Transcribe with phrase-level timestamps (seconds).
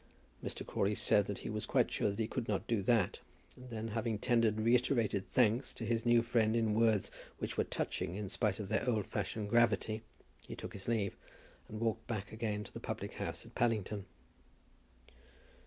[0.43, 0.65] Mr.
[0.65, 3.19] Crawley said that he was quite sure he could not do that,
[3.55, 8.15] and then having tendered reiterated thanks to his new friend in words which were touching
[8.15, 10.01] in spite of their old fashioned gravity,
[10.47, 11.15] he took his leave,
[11.69, 14.05] and walked back again to the public house at Paddington.